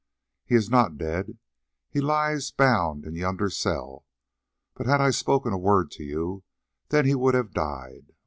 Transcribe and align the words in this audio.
He 0.47 0.55
is 0.55 0.67
not 0.71 0.97
dead, 0.97 1.37
he 1.87 2.01
lies 2.01 2.49
bound 2.49 3.05
in 3.05 3.13
yonder 3.13 3.51
cell, 3.51 4.07
but 4.73 4.87
had 4.87 4.99
I 4.99 5.11
spoken 5.11 5.53
a 5.53 5.59
word 5.59 5.91
to 5.91 6.03
you, 6.03 6.43
then 6.89 7.05
he 7.05 7.13
would 7.13 7.35
have 7.35 7.53
died. 7.53 8.11